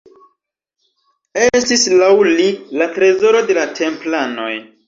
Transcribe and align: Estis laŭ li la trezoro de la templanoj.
Estis 1.41 1.85
laŭ 2.03 2.09
li 2.39 2.49
la 2.81 2.91
trezoro 2.97 3.47
de 3.51 3.59
la 3.63 3.71
templanoj. 3.83 4.53